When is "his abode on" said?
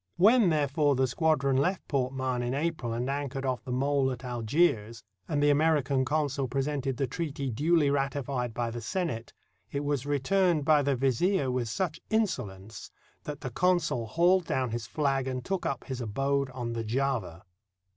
15.83-16.73